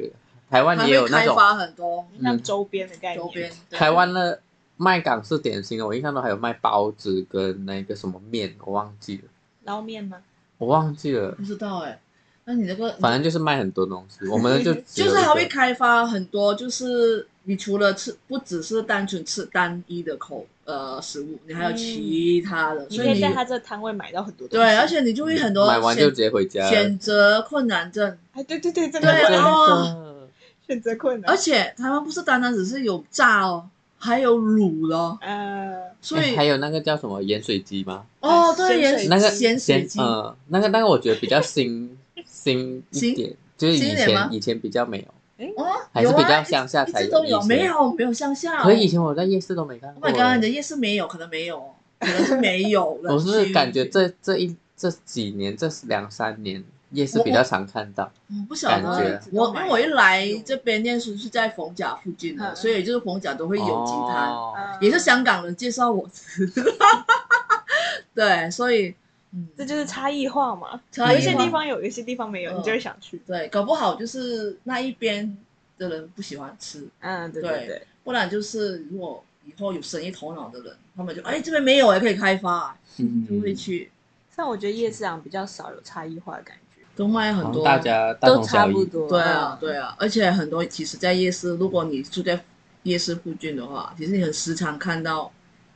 [0.50, 3.18] 台湾也有那种开发很多像周边的概念。
[3.18, 4.42] 周边台湾的
[4.76, 9.24] 卖港式点心，我印象中还有卖包子跟那个什么面，我忘记了。
[9.66, 10.18] 捞面吗？
[10.58, 11.32] 我忘记了。
[11.34, 12.00] 不知道哎，
[12.46, 20.48] 那你那个反正就是卖很多东西， 我们就就是还会开发很多，就是你除了吃，不只是单纯吃单一的口。
[20.68, 24.66] 呃，食物你还有其他的，你可以在他这摊位买到很多东西。
[24.66, 26.70] 对，而且你就会很多买完就直接回家。
[26.70, 29.02] 选择困难症，哎，对对对，对
[29.38, 30.28] 哦，
[30.68, 31.32] 选择困难。
[31.32, 38.04] 而且台湾不是单单只是有炸哦，还有卤咯，呃，所以还有那个叫什么盐水鸡吗？
[38.20, 45.06] 哦，对，盐那个盐水鸡，嗯，那个那个我觉得比较新 新一点，就是以前以前比较没有。
[45.56, 48.64] 哦，还是比较乡下才有，都有没有没有乡下？
[48.64, 50.10] 可以以前我在夜市都没看过。
[50.10, 53.14] 我刚刚你的夜市没有，可能没有，可能是没有 了。
[53.14, 58.12] 我是感觉这这一这几年这两三年夜市比较常看到。
[58.30, 64.34] 我不晓得，我因为我一来这边念书是在逢甲附近的，所以就是逢甲都会有机摊，
[64.82, 66.52] 也是香港人介绍我吃。
[68.16, 68.96] 对，所以。
[69.34, 70.82] 嗯，这就是差异化嘛。
[70.96, 73.22] 有一些地方有，有一些地方没有，你就会想去。
[73.28, 75.38] 对，搞不好就是那一边
[75.78, 76.88] 的人不喜欢吃。
[77.02, 77.82] 嗯，对对对。
[78.04, 82.78] 不然就是如果以后有生意头脑的人，他们就哎这边没有，也可以开发，
[83.30, 83.92] 就会去。
[84.34, 89.10] 像我觉得夜市上比较少有差异化的感觉，都卖很多，大家都差不多。
[89.10, 92.40] 对啊，对啊，而且很多其实，在夜市，如果你住在
[92.84, 95.30] 夜市附近的话，其实你很时常看到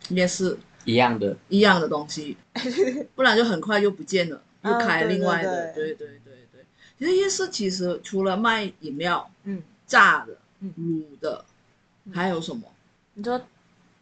[0.10, 0.58] 夜市。
[0.86, 2.38] 一样的，一样的东西，
[3.16, 6.08] 不然就很快就不见了，又开另外的，对对对。
[6.18, 6.66] 对。
[7.00, 11.44] 其实夜市其实除了卖饮料，嗯，炸的，嗯，卤的，
[12.14, 12.64] 还有什么？
[13.16, 13.42] 你说，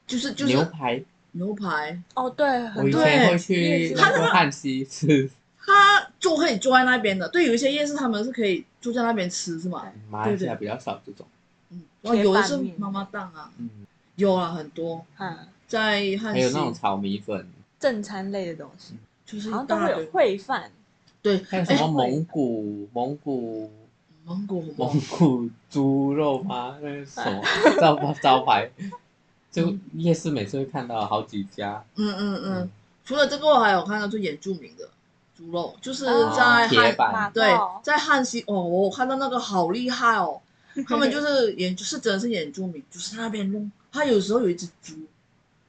[0.06, 2.02] 就是就是牛排，牛排。
[2.16, 5.30] 哦，对，我以前会去那个汉西吃。
[5.62, 9.86] 他就可以坐在那边的，对，有一些夜市他们是可以坐在那边吃，是吗？
[10.10, 11.26] 马来西亚比较少这种，
[11.70, 13.70] 嗯，有的是妈妈档啊，嗯，
[14.16, 15.38] 有啊，很多，嗯。
[15.70, 17.48] 在汉还有那种炒米粉，
[17.80, 20.70] 正餐类的东西，就是好像都会有烩饭，
[21.22, 23.72] 对，还有什么蒙古蒙古。
[24.26, 26.78] 蒙古蒙古猪肉吗？
[26.84, 27.42] 那是什么？
[27.82, 28.70] 招招牌？
[29.52, 31.84] 就夜市每次会看到好几家。
[31.96, 32.70] 嗯嗯嗯，
[33.04, 34.88] 除了这个，我还有看到最原住民的
[35.36, 36.06] 猪肉，就是
[36.36, 37.50] 在汉对，
[37.82, 40.40] 在汉西哦，我看到那个好厉害哦，
[40.88, 44.94] 他们 就是原就是真的是原住民，就是那边弄，他有时候有一只猪。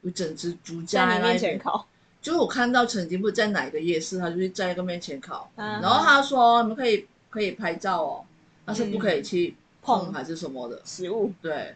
[0.03, 1.87] 有整只猪架在面前烤，
[2.23, 8.25] 就是我看到曾经不是在哪个夜市，他就是在一个面前烤，然后他说你们可以可以拍照哦，
[8.65, 11.33] 但是不可以去碰还是什么的食物。
[11.43, 11.75] 对，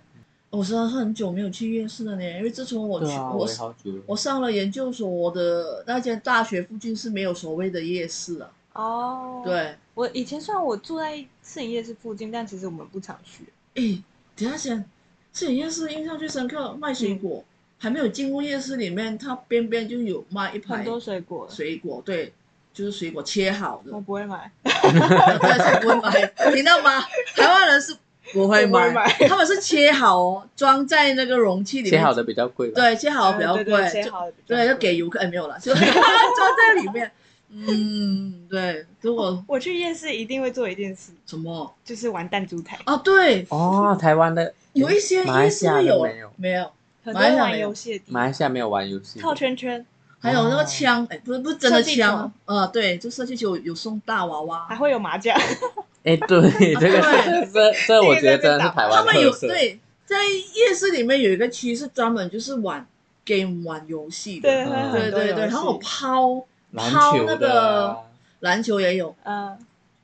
[0.51, 3.49] 我真的是很久没有去夜市了呢，因为自从我去我
[4.07, 8.51] 我上了研究所，我的那间大学附近是没有所谓的夜市啊。
[8.73, 13.45] 哦，对，我以前虽然我住在士林夜市附近，但其实我们不常去。
[13.75, 14.03] 哎，
[14.35, 14.85] 等下先，
[15.33, 17.45] 士林夜市印象最深刻卖水果。
[17.85, 22.33] 还没有进入夜市里面，它边边就有卖一排很多水果，水果对，
[22.73, 23.93] 就是水果切好的。
[23.93, 27.03] 我不会买，对，不会买，听到吗？
[27.37, 27.95] 台湾人是
[28.33, 28.91] 不会买，
[29.29, 31.91] 他们是切好哦，装在那个容器里面。
[31.91, 32.71] 切好的比较贵。
[32.71, 35.19] 对，切好的比较贵，切好的对，要给游客。
[35.19, 37.13] 哎，没有了，就 装在里面。
[37.51, 38.87] 嗯，对。
[39.03, 41.13] 如果我去夜市，一定会做一件事。
[41.27, 41.71] 什么？
[41.85, 42.79] 就是玩弹珠台。
[42.87, 43.47] 哦，对。
[43.51, 46.33] 哦，台湾的有一些夜市有没有？
[46.37, 46.73] 没有。
[47.05, 49.85] 很多玩游戏，马来西亚没有玩游戏，套圈圈，
[50.19, 55.37] 还有那个枪，哎，不是不是真的枪，呃，对，就射气球有送大娃娃，还会有麻将，
[56.03, 59.07] 哎， 对，这个是这这我觉得真的是台湾特色。
[59.07, 62.87] 他们有对，在夜市里面有一个区是专门就是玩
[63.27, 67.97] game 玩游戏的，对对对对，然后抛抛那个
[68.41, 69.57] 篮球也有，嗯，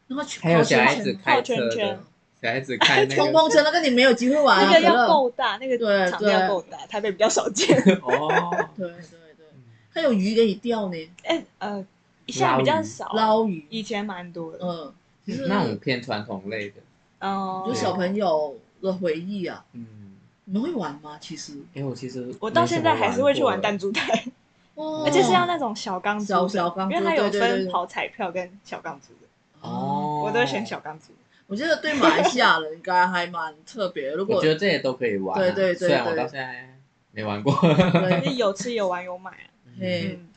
[0.09, 1.99] 然后还有小孩子开圈圈。
[2.43, 7.77] 小孩子开碰碰车，那个你没有机会玩，那个要够大，那个场地要够大，台北比较少见。
[8.03, 8.97] 哦，对 对
[9.37, 9.47] 对，
[9.93, 11.11] 还有鱼可以钓呢。
[11.25, 11.85] 哎呃，
[12.29, 14.59] 现在比较少，捞鱼以前蛮多的。
[14.63, 14.93] 嗯，
[15.27, 16.77] 就是那种偏传统类的。
[17.21, 19.63] 哦，就小朋友的回忆啊。
[19.75, 21.19] 嗯，你们会玩吗？
[21.21, 24.25] 其实，因为我其实我到现在还是会去玩弹珠台，
[25.05, 29.69] 而且是要那种小钢珠，小钢珠，因为它有分跑彩票跟小钢珠的。
[29.69, 31.13] 哦，我都会选小钢珠。
[31.51, 34.13] 我觉得对马来西亚人应该还蛮特别。
[34.13, 36.79] 如果我觉得这些都可以玩，对对对，对虽然我到现在
[37.11, 39.33] 没玩过，对，有吃有玩有买。
[39.81, 40.29] 嗯，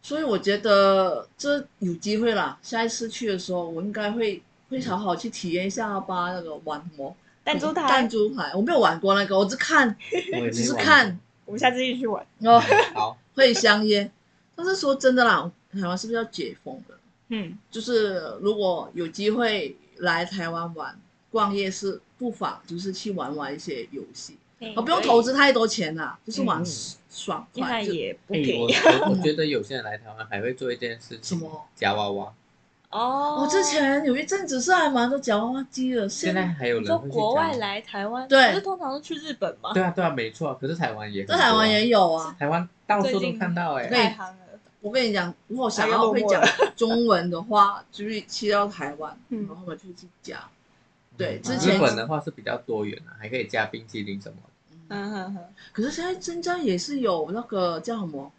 [0.00, 6.30] 所以我觉得这有机会啦，下一次去的时候，我应该会会好好去体验一下吧。
[6.32, 7.88] 那个玩什么 弹珠台？
[7.88, 9.96] 弹珠台，我没有玩过那个，我只看，
[10.52, 11.18] 只是看。
[11.46, 12.60] 我们下次一起去玩哦。
[12.94, 14.08] 好，会相约。
[14.54, 16.94] 但是说真的啦，台湾是不是要解封的？
[17.30, 19.76] 嗯，就是如果有机会。
[20.00, 20.98] 来台湾玩
[21.30, 24.36] 逛夜市，不妨就是去玩玩一些游戏，
[24.76, 26.62] 我不用投资太多钱啦，就是玩
[27.10, 27.82] 爽快。
[27.82, 28.74] 也不便宜。
[29.02, 31.64] 我我觉得有些人来台湾还会做一件事情，什么？
[31.74, 32.32] 夹娃娃。
[32.90, 33.42] 哦。
[33.42, 36.86] 我之前有一阵子是还蛮多夹娃娃机的，现在还有人。
[36.86, 39.72] 说国外来台湾，对，不是通常是去日本吗？
[39.72, 40.54] 对啊，对啊，没错。
[40.60, 43.88] 可是台湾也，在台湾也有啊，台湾到处都看到哎。
[44.80, 44.88] 对。
[44.88, 46.42] 我跟你讲，如果想要会讲
[46.74, 50.48] 中文的话，就是去到台湾，然后我就去加。
[51.18, 54.36] 对，之前日本的话是比较多元的，还可以加冰淇淋什么。
[54.88, 55.44] 嗯哼哼。
[55.72, 58.32] 可是现在真家也是有那个叫什么，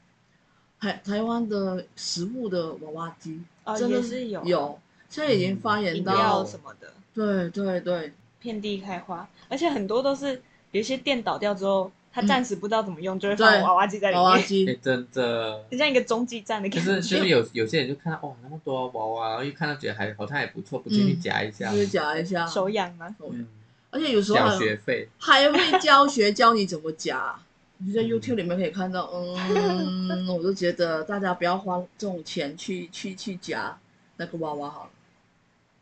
[0.79, 11.91] 台台湾的食物的娃娃机，哦，真的是有有，现在已经发展到什么的，对对对，遍地开花，而且很多都是有一些店倒掉之后。
[12.13, 14.23] 他暂时不知道怎么用，就会放娃娃机在里面。
[14.23, 16.85] 娃娃机，真的，很像一个中继站的感觉。
[16.85, 21.71] 就是就是有有些人就看到哇那么多娃娃，然后一看到觉得还好像还不错，不进去夹一下。
[21.71, 22.45] 去夹一下。
[22.45, 23.15] 手痒吗？
[23.31, 23.47] 嗯。
[23.91, 27.33] 而且有时候交学费，还会教学教你怎么夹。
[27.83, 33.77] 你在 YouTube 里面可以看到，嗯，我就觉得大家不要花这种钱去去去夹
[34.17, 34.89] 那个娃娃好了。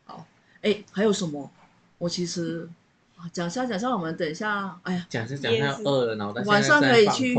[0.06, 0.26] 好，
[0.62, 1.50] 哎，还有什么？
[1.98, 2.68] 我其实。
[3.32, 7.34] 讲下讲下，我们等一下，哎呀，讲下讲下饿了，然后晚上可以去，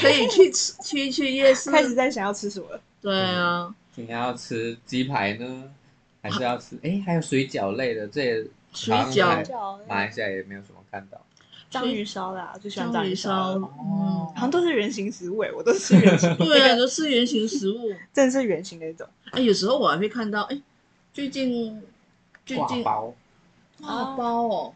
[0.00, 1.70] 可以去吃，去去夜市。
[1.72, 2.80] 开始在想要吃什么了？
[3.00, 5.64] 对啊，今天要吃鸡排呢，
[6.22, 6.78] 还是要吃？
[6.82, 11.20] 哎，还有水饺类的，这也水饺，马来西亚也没有什么看到。
[11.68, 19.06] 章鱼烧啦，最喜欢章鱼烧，哦，好像都是圆形食物，哎，我都是吃圆形，对啊，都是圆形食物， 真的是圆形那种。
[19.32, 20.62] 哎，有时候我还会看到，哎，
[21.12, 21.82] 最近
[22.46, 23.14] 最近挂包，
[23.82, 24.74] 挂包哦。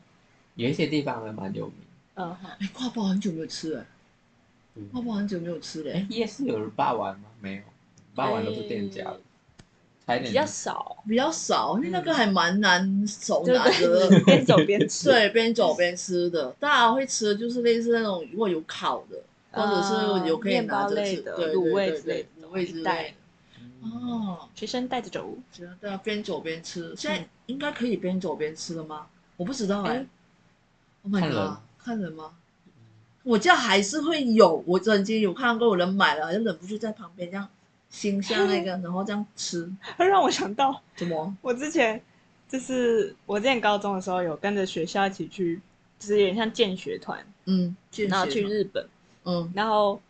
[0.60, 1.74] 有一些地方还蛮有名，
[2.16, 3.86] 嗯，哎，挂包很久没有吃了，
[4.92, 5.90] 挂包很久没有吃了。
[5.90, 7.30] 哎，夜市有人霸王吗？
[7.40, 7.62] 没有，
[8.14, 16.50] 霸王都是店家的，比较少，比较少，因为那个还蛮难手拿的，边走边吃，对，边走边吃的。
[16.60, 19.16] 大家会吃的就是类似那种如果有烤的，
[19.52, 23.88] 或者是有可以拿着吃的卤味之类的，卤味之类的。
[23.88, 25.38] 哦，随身带着走，
[25.80, 26.94] 对啊，边走边吃。
[26.94, 29.06] 现在应该可以边走边吃了吗？
[29.38, 30.04] 我不知道哎。
[31.02, 31.58] Oh my god！
[31.78, 32.32] 看人吗？
[33.22, 37.48] 我家还是会有，我曾经有看过有人买了，就忍不住在旁边这样
[37.88, 39.70] 欣赏那个， 然后这样吃。
[39.96, 41.36] 会让我想到 什么？
[41.42, 42.02] 我之前
[42.48, 45.60] 就是我之前高中的时候有跟着学校一起去，
[45.98, 47.76] 就是有点像见学团，嗯，
[48.08, 48.88] 然后去日本，
[49.24, 50.00] 嗯，然后。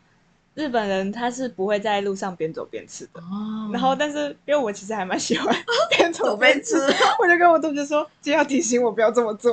[0.54, 5.54] 日本人他是不会在路上边走边吃的，哦、然后但是因为我其实还蛮喜欢
[5.90, 6.76] 边走边吃，
[7.20, 9.52] 我就跟我同学说，今天要提醒我不要这么做。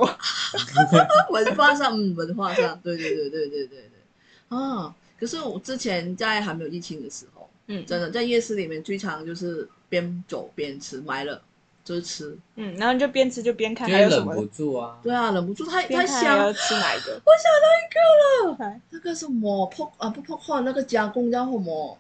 [1.30, 4.58] 文化上，嗯，文化上，对对对对对对对。
[4.58, 11.42] 啊，可是我之前在还没有疫情的时候，嗯，真的在夜市里面最常就是边走边吃，买了。
[11.88, 14.34] 就是吃，嗯，然后你就边吃就边看，还有什么？
[14.34, 14.98] 忍不住啊！
[15.02, 16.38] 对啊，忍不住，太太香。
[16.38, 17.14] 要吃哪一个？
[17.24, 21.98] 我想到一个了，那个什么破啊不破坏那个加工叫什么？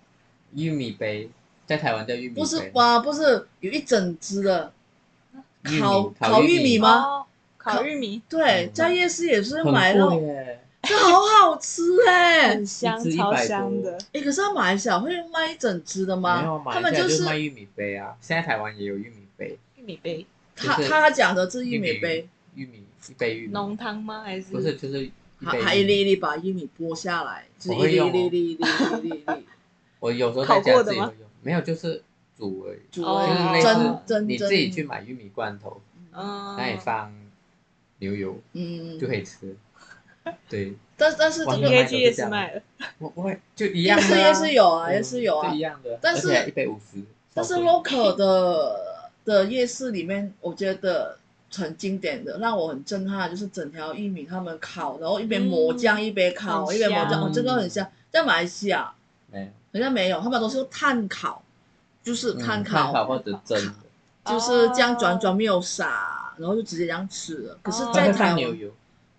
[0.53, 1.29] 玉米杯，
[1.65, 2.41] 在台湾叫玉米杯。
[2.41, 4.73] 不是哇，不是有一整只的
[5.79, 7.23] 烤烤玉米吗？
[7.57, 8.21] 烤玉米。
[8.27, 10.21] 对，在夜市也是买那种，
[10.83, 13.97] 这好好吃哎，很香，超香的。
[14.11, 16.41] 哎，可是马来西亚会卖一整只的吗？
[16.41, 18.15] 没有，他们就是卖玉米杯啊。
[18.19, 19.26] 现在台湾也有玉米
[19.87, 23.53] 米杯，他他讲的是玉米杯，玉米一杯玉米。
[23.53, 24.21] 浓汤吗？
[24.21, 24.51] 还是？
[24.51, 24.75] 不是？
[24.75, 29.23] 就是还还一粒一粒把玉米剥下来，一粒一粒一粒一粒一粒。
[29.99, 32.03] 我有时候在家自己会用，没有就是
[32.37, 33.61] 煮而已，煮就是类
[34.05, 37.11] 似你自己去买玉米罐头，那里放
[37.99, 39.55] 牛油，嗯，就可以吃。
[40.49, 42.61] 对，但但是这个可以去夜市卖了，
[42.99, 47.01] 我不会就一样的，夜市夜市有啊，也是有啊，一样的，但是一杯五十，
[47.33, 48.86] 但是 local 的。
[49.27, 51.17] 的夜市里面，我觉得
[51.53, 58.93] 很经典的，让我很震撼，就是整条玉米他们烤，然后一边抹酱一边烤，一边抹酱，哦，这个很像，在马来西亚
[59.29, 61.43] 没有，好像没有，他们都是用炭烤，
[62.01, 63.73] 就是炭烤，炭烤或者蒸，
[64.23, 67.59] 就是这样转转没有撒，然后就直接这样吃了。
[67.61, 68.57] 可是，在台湾，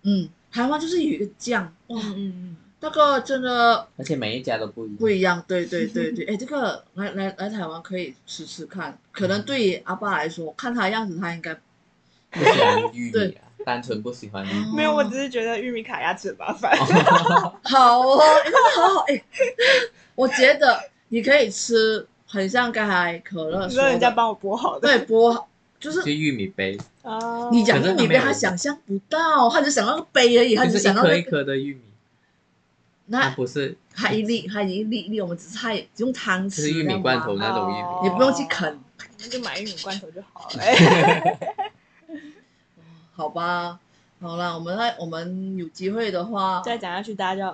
[0.01, 2.57] 嗯，台湾就是有一个酱，哇，嗯嗯。
[2.81, 4.97] 那个真的，而且每一家都不一样。
[4.97, 11.53] 不一样，对对对对， 哎，这个来来来台湾可以吃吃看，可能对于阿爸来说，看他样子，他应该
[12.31, 14.75] 不喜欢玉米啊，单纯不喜欢玉米。
[14.77, 16.73] 没有，我只是觉得玉米卡牙齿麻烦。
[17.63, 18.17] 好哦，
[18.75, 19.21] 好好哎，
[20.15, 25.49] 我觉得你可以吃，很像刚才可乐说，人家帮我剥好的，对，剥好
[25.81, 27.49] 就是玉米杯哦。
[27.51, 31.81] 你讲玉米杯，他想象不到，他只想到个杯而已，他只想到一颗的玉米。
[33.11, 38.79] 那不是，它一粒，还一粒一粒，我们只是还用汤匙，是玉米罐头那种玉米，你不用去啃，
[39.19, 40.59] 那就买玉米罐头就好了。
[43.11, 43.79] 好吧，
[44.21, 47.51] 好了，我们来，我们有机会的话，再讲下去，大家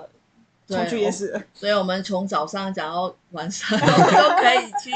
[0.68, 1.48] 就冲去夜市。
[1.54, 4.90] 所以我们从早上讲到晚上， 我们都可以去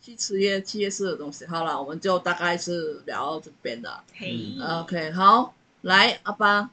[0.00, 1.44] 去吃夜去夜市的东西。
[1.44, 3.98] 好了，我们就大概是聊到这边的。
[4.14, 5.52] 嘿，OK，好，
[5.82, 6.70] 来，阿爸。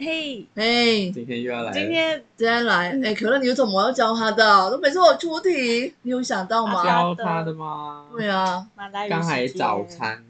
[0.00, 4.70] 嘿，嘿，今天又要来，今天今天来，哎，可乐，你有什么要教他的？
[4.70, 6.84] 都每次我出题，你有想到吗？
[6.84, 8.06] 教他的吗？
[8.12, 8.64] 对啊，
[9.10, 10.24] 刚才早餐，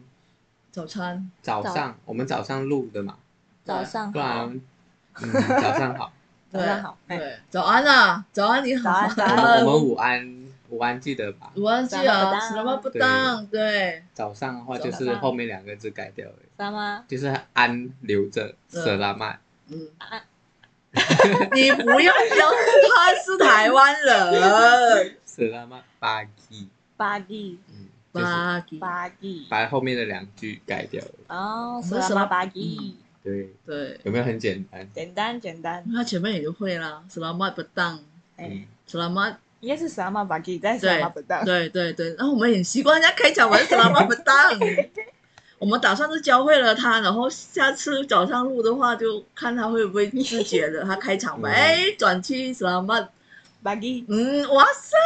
[0.73, 3.17] 早餐，早上我们早上录的嘛，
[3.63, 4.59] 早上，不然，
[5.21, 6.13] 嗯， 早上好，
[6.51, 11.53] 早上好，对，早安啊，早安你好，早安，我们午安，午安记得吧？
[11.57, 13.47] 午安记得，什么不当？
[13.49, 17.05] 对，早上的话就是后面两个字改掉了，什么？
[17.07, 19.39] 就是安留着，舍拉麦。
[19.71, 19.89] 嗯，
[21.55, 22.53] 你不要说
[22.95, 31.11] 他是台湾人，舍拉麦巴基，巴基，嗯，巴基，巴基，把后面的两句改掉了。
[31.29, 32.97] 哦，舍拉麦巴基。
[33.23, 33.55] 对。
[33.67, 34.89] 对，有没有很简单？
[34.95, 37.03] 简单简单，他前面也就会啦。
[37.11, 37.99] Selamat petang，
[38.37, 41.45] 哎，Selamat 应该是 Selamat pagi，再 Selamat petang。
[41.45, 44.89] 对对对，然后我们很习惯人家开场玩 Selamat petang，
[45.59, 53.09] 我们打算是教会了他，然后下次早上录的话，就看他会不会自觉的，他开场白，哎，转去 Selamat
[53.65, 54.97] pagi，嗯，哇塞，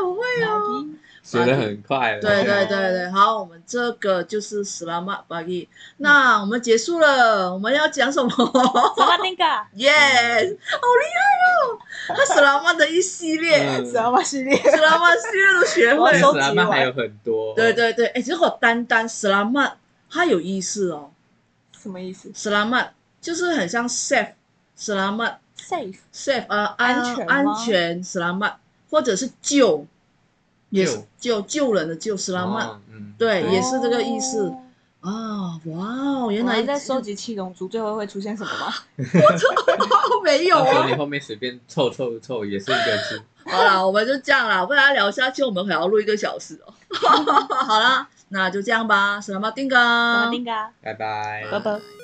[0.00, 0.86] 好会哦。
[1.22, 11.78] 学的很快，对对对对，好，我们这个就是 Selamat pagi，那我们结束了，我们要讲什么？Selamat tinggal，Yes，好厉害哦！
[12.08, 19.72] 他 Selamat 的一系列， Selamat 系列，Selamat 系列都学会，Selamat 还有很多，对对对，哎，结果单单 Selamat
[20.10, 21.12] 它有意思哦，
[21.80, 22.88] 什么意思？Selamat
[23.20, 28.54] 就是很像 safe，Selamat，safe，safe，呃，安全安全，Selamat
[28.90, 29.86] 或者是救。
[30.70, 32.70] 也是救救人的救 s l a m a t，
[33.18, 34.54] 对，也是这个意思
[35.00, 35.58] 啊！
[35.64, 38.72] 哇哦，原来在收集七龙珠，最后会出现什么吗？
[38.96, 40.86] 我没有啊！
[40.86, 43.20] 你后面随便凑凑凑，也是一个字。
[43.46, 46.72] 好了，我们就这样了，不然聊下去我们还要录一个小时哦。
[47.66, 50.50] 好了，那就这样吧，斯拉曼丁嘎，丁哥，
[50.82, 51.99] 拜拜，拜拜。